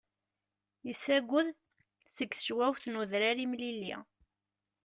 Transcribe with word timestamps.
Isagg-d 0.91 1.47
seg 2.15 2.29
tecwawt 2.33 2.83
n 2.87 2.99
udrar 3.01 3.37
imlilli. 3.45 3.95